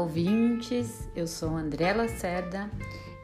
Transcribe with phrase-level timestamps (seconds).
[0.00, 2.70] ouvintes, eu sou André Lacerda,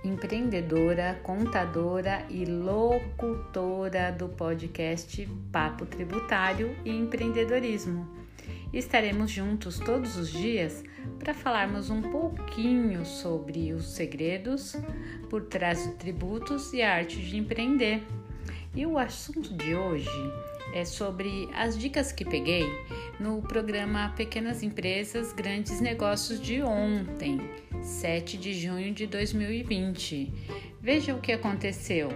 [0.05, 8.07] empreendedora, contadora e locutora do podcast Papo Tributário e Empreendedorismo.
[8.75, 10.85] Estaremos juntos todos os dias
[11.19, 14.77] para falarmos um pouquinho sobre os segredos
[15.31, 18.03] por trás de tributos e a arte de empreender.
[18.75, 20.11] E o assunto de hoje
[20.77, 22.67] é sobre as dicas que peguei
[23.19, 27.41] no programa Pequenas Empresas, Grandes Negócios de ontem,
[27.81, 30.31] 7 de junho de 2020.
[30.83, 32.11] Veja o que aconteceu.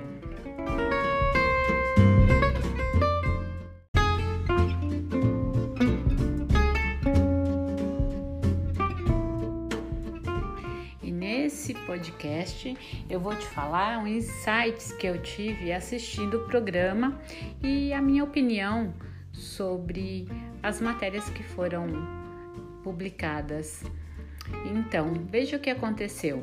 [12.01, 12.77] Podcast
[13.11, 17.21] eu vou te falar uns insights que eu tive assistindo o programa
[17.63, 18.95] e a minha opinião
[19.33, 20.27] sobre
[20.63, 21.87] as matérias que foram
[22.83, 23.85] publicadas.
[24.65, 26.43] Então, veja o que aconteceu.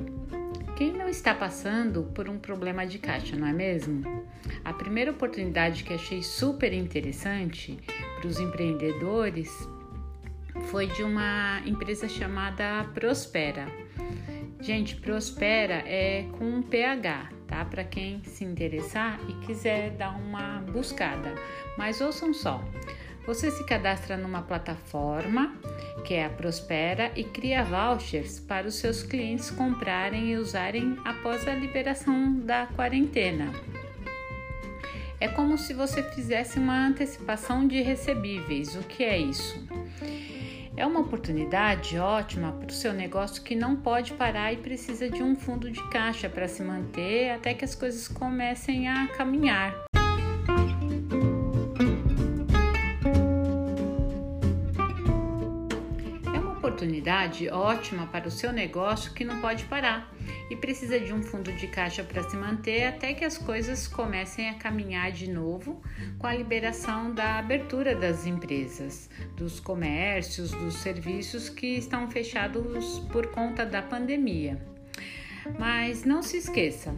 [0.77, 4.03] Quem não está passando por um problema de caixa, não é mesmo?
[4.63, 7.79] A primeira oportunidade que achei super interessante
[8.19, 9.51] para os empreendedores
[10.69, 13.86] foi de uma empresa chamada Prospera.
[14.59, 17.63] Gente, Prospera é com um PH, tá?
[17.65, 21.35] Para quem se interessar e quiser dar uma buscada.
[21.77, 22.63] Mas ouçam só.
[23.25, 25.53] Você se cadastra numa plataforma,
[26.05, 31.47] que é a Prospera, e cria vouchers para os seus clientes comprarem e usarem após
[31.47, 33.51] a liberação da quarentena.
[35.19, 38.75] É como se você fizesse uma antecipação de recebíveis.
[38.75, 39.61] O que é isso?
[40.77, 45.23] É uma oportunidade ótima para o seu negócio que não pode parar e precisa de
[45.23, 49.86] um fundo de caixa para se manter até que as coisas comecem a caminhar.
[56.77, 60.13] Oportunidade ótima para o seu negócio que não pode parar
[60.47, 64.47] e precisa de um fundo de caixa para se manter até que as coisas comecem
[64.47, 65.81] a caminhar de novo
[66.19, 73.25] com a liberação da abertura das empresas, dos comércios, dos serviços que estão fechados por
[73.31, 74.61] conta da pandemia.
[75.57, 76.93] Mas não se esqueça,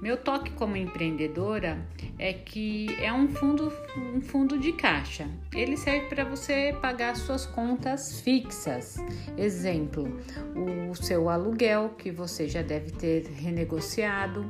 [0.00, 1.78] meu toque como empreendedora
[2.18, 5.28] é que é um fundo, um fundo de caixa.
[5.52, 8.96] Ele serve para você pagar suas contas fixas.
[9.36, 10.20] Exemplo,
[10.90, 14.44] o seu aluguel que você já deve ter renegociado,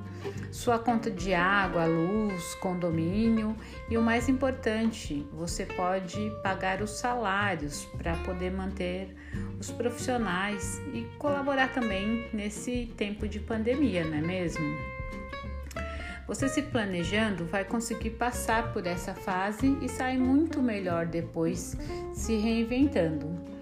[0.50, 3.56] sua conta de água, luz, condomínio
[3.88, 9.14] e o mais importante, você pode pagar os salários para poder manter
[9.58, 14.93] os profissionais e colaborar também nesse tempo de pandemia, não é mesmo?
[16.26, 21.76] Você se planejando vai conseguir passar por essa fase e sair muito melhor depois,
[22.14, 23.54] se reinventando.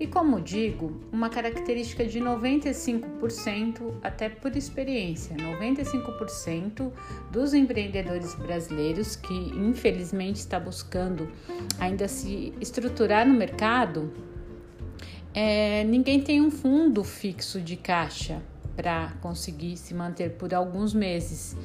[0.00, 6.92] E como digo, uma característica de 95%, até por experiência, 95%
[7.32, 11.28] dos empreendedores brasileiros que infelizmente está buscando
[11.80, 14.12] ainda se estruturar no mercado,
[15.34, 18.40] é, ninguém tem um fundo fixo de caixa
[18.76, 21.56] para conseguir se manter por alguns meses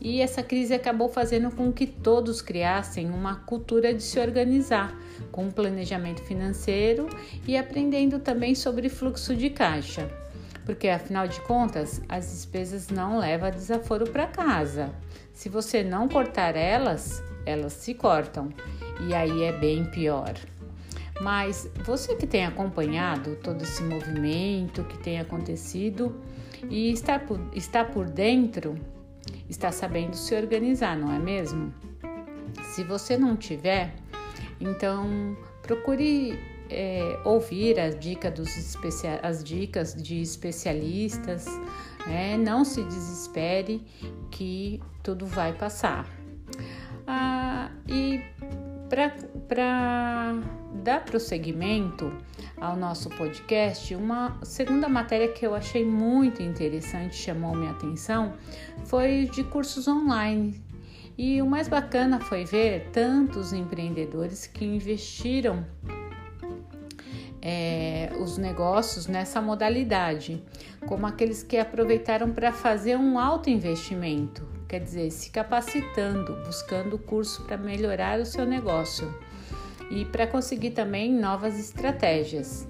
[0.00, 4.94] e essa crise acabou fazendo com que todos criassem uma cultura de se organizar,
[5.32, 7.08] com um planejamento financeiro
[7.46, 10.10] e aprendendo também sobre fluxo de caixa.
[10.64, 14.90] Porque afinal de contas, as despesas não levam desaforo para casa.
[15.32, 18.52] Se você não cortar elas, elas se cortam
[19.08, 20.34] e aí é bem pior.
[21.20, 26.14] Mas você que tem acompanhado todo esse movimento que tem acontecido
[26.68, 28.78] e está por, está por dentro
[29.48, 31.72] está sabendo se organizar, não é mesmo?
[32.74, 33.94] Se você não tiver,
[34.60, 36.38] então procure
[36.70, 38.76] é, ouvir as dicas, dos
[39.22, 41.46] as dicas de especialistas,
[42.06, 42.36] né?
[42.36, 43.84] não se desespere
[44.30, 46.08] que tudo vai passar.
[47.06, 48.20] Ah, e
[48.88, 49.14] para
[49.54, 52.12] dar prosseguimento
[52.56, 58.32] ao nosso podcast, uma segunda matéria que eu achei muito interessante, chamou minha atenção,
[58.84, 60.62] foi de cursos online.
[61.18, 65.64] E o mais bacana foi ver tantos empreendedores que investiram
[67.40, 70.42] é, os negócios nessa modalidade,
[70.86, 77.44] como aqueles que aproveitaram para fazer um alto investimento, quer dizer, se capacitando, buscando curso
[77.44, 79.25] para melhorar o seu negócio
[79.90, 82.68] e para conseguir também novas estratégias.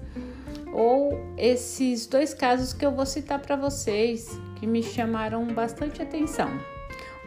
[0.71, 6.49] Ou esses dois casos que eu vou citar para vocês que me chamaram bastante atenção.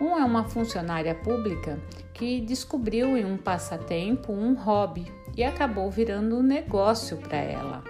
[0.01, 1.79] Um é uma funcionária pública
[2.15, 7.85] que descobriu em um passatempo um hobby e acabou virando um negócio para ela.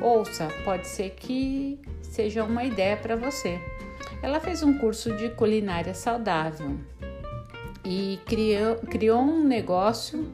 [0.00, 3.60] Ouça, pode ser que seja uma ideia para você.
[4.22, 6.78] Ela fez um curso de culinária saudável
[7.84, 10.32] e criou, criou um negócio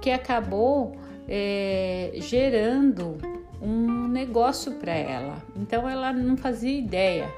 [0.00, 0.96] que acabou
[1.28, 3.18] é, gerando
[3.60, 5.42] um negócio para ela.
[5.56, 7.28] Então ela não fazia ideia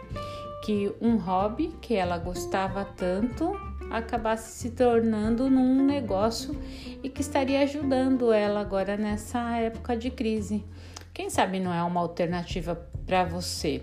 [0.65, 3.53] que um hobby que ela gostava tanto
[3.91, 6.57] acabasse se tornando num negócio
[7.03, 10.65] e que estaria ajudando ela agora nessa época de crise.
[11.13, 13.83] Quem sabe não é uma alternativa para você?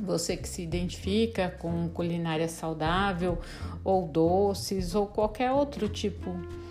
[0.00, 3.38] Você que se identifica com culinária saudável
[3.84, 6.61] ou doces ou qualquer outro tipo de,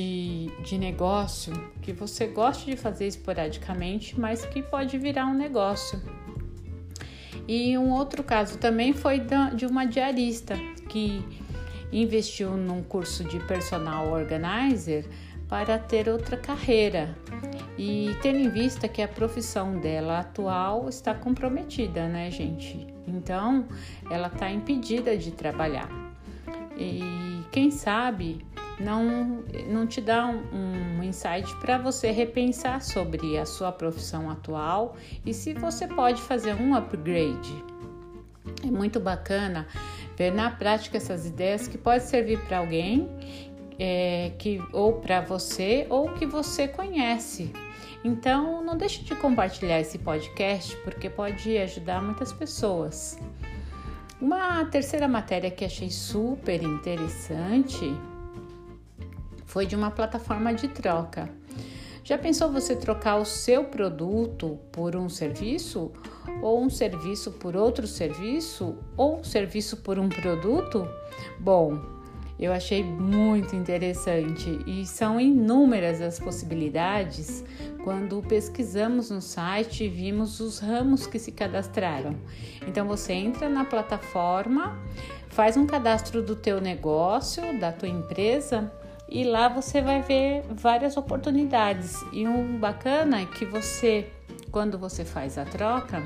[0.00, 1.52] de negócio
[1.82, 6.00] que você goste de fazer esporadicamente, mas que pode virar um negócio.
[7.46, 9.20] E um outro caso também foi
[9.54, 10.56] de uma diarista
[10.88, 11.24] que
[11.92, 15.06] investiu num curso de personal organizer
[15.48, 17.14] para ter outra carreira
[17.76, 22.86] e tendo em vista que a profissão dela atual está comprometida, né, gente?
[23.06, 23.66] Então
[24.10, 25.90] ela está impedida de trabalhar.
[26.78, 27.02] E
[27.50, 28.42] quem sabe
[28.82, 34.96] não, não te dá um, um insight para você repensar sobre a sua profissão atual
[35.24, 37.64] e se você pode fazer um upgrade.
[38.62, 39.66] É muito bacana
[40.16, 43.08] ver na prática essas ideias que pode servir para alguém
[43.78, 47.52] é, que ou para você ou que você conhece.
[48.04, 53.18] Então, não deixe de compartilhar esse podcast porque pode ajudar muitas pessoas.
[54.20, 57.92] Uma terceira matéria que achei super interessante
[59.52, 61.28] foi de uma plataforma de troca.
[62.02, 65.92] Já pensou você trocar o seu produto por um serviço?
[66.40, 68.74] Ou um serviço por outro serviço?
[68.96, 70.88] Ou um serviço por um produto?
[71.38, 71.78] Bom,
[72.40, 77.44] eu achei muito interessante e são inúmeras as possibilidades
[77.84, 82.16] quando pesquisamos no site e vimos os ramos que se cadastraram.
[82.66, 84.78] Então você entra na plataforma,
[85.28, 88.72] faz um cadastro do teu negócio, da tua empresa
[89.12, 92.02] e lá você vai ver várias oportunidades.
[92.12, 94.10] E um bacana é que você,
[94.50, 96.02] quando você faz a troca,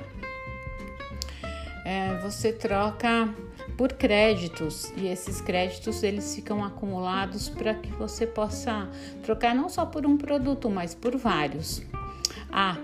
[1.84, 3.32] é, você troca
[3.76, 8.88] por créditos e esses créditos eles ficam acumulados para que você possa
[9.22, 11.82] trocar não só por um produto, mas por vários.
[12.50, 12.76] Ah,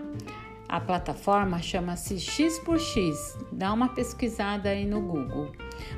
[0.68, 3.36] a plataforma chama-se X por X.
[3.50, 5.50] Dá uma pesquisada aí no Google.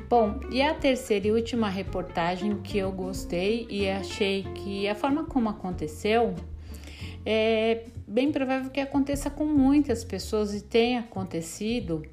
[0.09, 5.25] Bom, e a terceira e última reportagem que eu gostei e achei que a forma
[5.25, 6.35] como aconteceu
[7.25, 12.03] é bem provável que aconteça com muitas pessoas e tenha acontecido,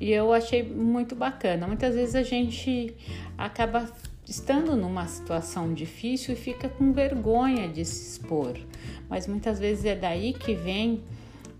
[0.00, 1.66] e eu achei muito bacana.
[1.66, 2.94] Muitas vezes a gente
[3.38, 3.88] acaba
[4.28, 8.58] estando numa situação difícil e fica com vergonha de se expor,
[9.08, 11.04] mas muitas vezes é daí que vem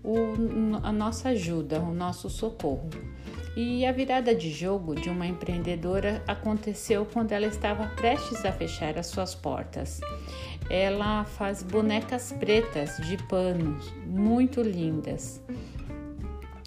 [0.03, 0.15] o,
[0.83, 2.89] a nossa ajuda, o nosso socorro.
[3.59, 8.99] E a virada de jogo de uma empreendedora aconteceu quando ela estava prestes a fechar
[8.99, 9.99] as suas portas.
[10.69, 15.41] Ela faz bonecas pretas de panos, muito lindas.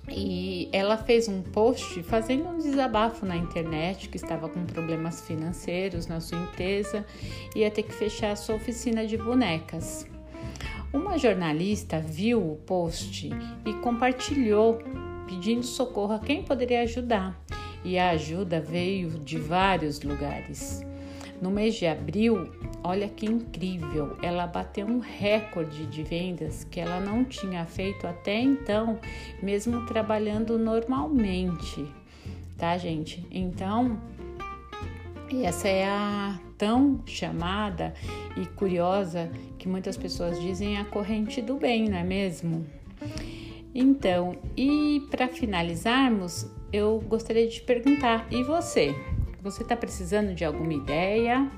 [0.09, 6.09] E ela fez um post fazendo um desabafo na internet que estava com problemas financeiros
[6.09, 7.07] na sua empresa
[7.55, 10.09] e ia ter que fechar a sua oficina de bonecas.
[10.93, 13.31] Uma jornalista viu o post
[13.65, 14.81] e compartilhou
[15.31, 17.41] pedindo socorro a quem poderia ajudar,
[17.85, 20.85] e a ajuda veio de vários lugares.
[21.41, 22.51] No mês de abril,
[22.83, 28.41] olha que incrível, ela bateu um recorde de vendas que ela não tinha feito até
[28.41, 28.99] então,
[29.41, 31.87] mesmo trabalhando normalmente,
[32.59, 33.25] tá, gente?
[33.31, 33.99] Então,
[35.45, 37.95] essa é a tão chamada
[38.37, 42.80] e curiosa que muitas pessoas dizem a corrente do bem, não é mesmo?
[43.75, 48.95] Então, e para finalizarmos, eu gostaria de te perguntar: e você?
[49.43, 51.51] Você está precisando de alguma ideia,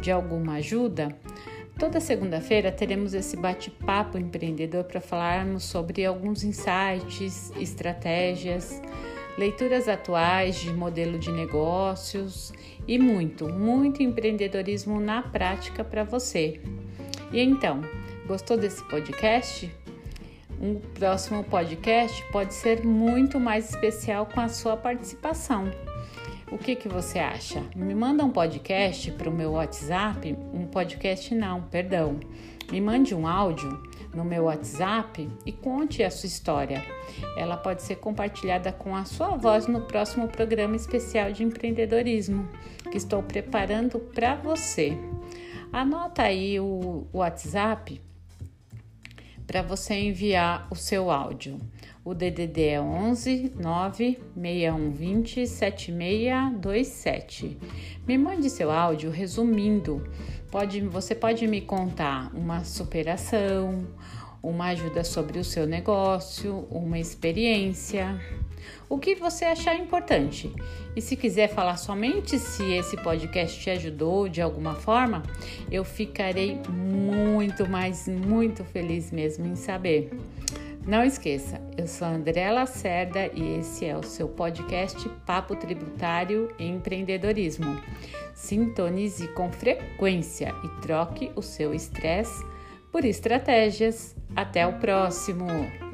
[0.00, 1.16] de alguma ajuda?
[1.78, 8.80] Toda segunda-feira teremos esse bate-papo empreendedor para falarmos sobre alguns insights, estratégias,
[9.38, 12.52] leituras atuais de modelo de negócios
[12.86, 16.60] e muito, muito empreendedorismo na prática para você.
[17.32, 17.80] E então,
[18.26, 19.81] gostou desse podcast?
[20.62, 25.68] Um próximo podcast pode ser muito mais especial com a sua participação.
[26.52, 27.64] O que, que você acha?
[27.74, 30.38] Me manda um podcast para o meu WhatsApp?
[30.54, 32.20] Um podcast não, perdão.
[32.70, 33.82] Me mande um áudio
[34.14, 36.80] no meu WhatsApp e conte a sua história.
[37.36, 42.48] Ela pode ser compartilhada com a sua voz no próximo programa especial de empreendedorismo
[42.88, 44.96] que estou preparando para você.
[45.72, 48.00] Anota aí o WhatsApp
[49.52, 51.60] para você enviar o seu áudio.
[52.02, 57.58] O DDD é 11 9 6120 7627.
[58.08, 60.02] Me mande seu áudio resumindo.
[60.50, 63.86] Pode, você pode me contar uma superação,
[64.42, 68.18] uma ajuda sobre o seu negócio, uma experiência,
[68.88, 70.52] o que você achar importante.
[70.94, 75.22] E se quiser falar somente se esse podcast te ajudou de alguma forma,
[75.70, 80.10] eu ficarei muito, mas muito feliz mesmo em saber.
[80.86, 87.80] Não esqueça, eu sou André Lacerda e esse é o seu podcast Papo Tributário Empreendedorismo.
[88.34, 92.44] Sintonize com frequência e troque o seu estresse
[92.90, 94.16] por estratégias.
[94.34, 95.91] Até o próximo!